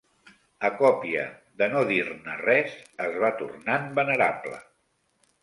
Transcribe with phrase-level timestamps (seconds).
[0.69, 1.25] A copia
[1.63, 2.73] de no dir-ne res,
[3.07, 4.61] es va tornant venerable